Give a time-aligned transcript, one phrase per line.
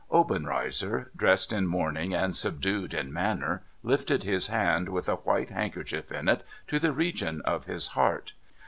[0.11, 6.11] Obenreizer— dressed in mourning, and subdued in manner— lifted his hand, with a white handkerchief
[6.11, 8.33] in it, to the region of his heart.